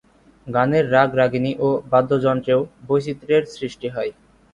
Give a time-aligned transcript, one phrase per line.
[0.47, 4.11] গানের রাগ-রাগিণী ও বাদ্যযন্ত্রেও বৈচিত্র্যের সৃষ্টি হয়।